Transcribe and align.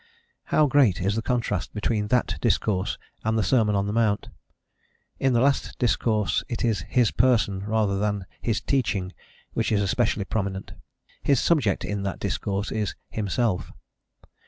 * 0.23 0.45
Alford. 0.45 0.45
How 0.45 0.65
great 0.65 0.99
is 1.01 1.13
the 1.13 1.21
contrast 1.21 1.75
between 1.75 2.07
that 2.07 2.39
discourse 2.41 2.97
and 3.23 3.37
the 3.37 3.43
Sermon 3.43 3.75
on 3.75 3.85
the 3.85 3.93
Mount.... 3.93 4.29
In 5.19 5.33
the 5.33 5.41
last 5.41 5.77
discourse 5.77 6.43
it 6.49 6.65
is 6.65 6.81
His 6.89 7.11
Person 7.11 7.59
rather 7.65 7.99
than 7.99 8.25
his 8.41 8.61
teaching 8.61 9.13
which 9.53 9.71
is 9.71 9.79
especially 9.83 10.25
prominent. 10.25 10.73
His 11.21 11.39
subject 11.39 11.85
in 11.85 12.01
that 12.01 12.17
discourse 12.19 12.71
is 12.71 12.95
Himself. 13.11 13.71